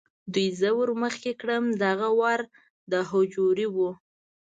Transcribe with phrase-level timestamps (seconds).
[0.33, 2.39] دوی زه ور مخې کړم، دغه ور
[2.91, 3.77] د هوجرې و.